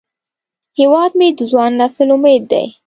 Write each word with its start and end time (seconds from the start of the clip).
هیواد 0.79 1.11
مې 1.19 1.27
د 1.37 1.39
ځوان 1.51 1.71
نسل 1.81 2.09
امید 2.15 2.43
دی 2.51 2.65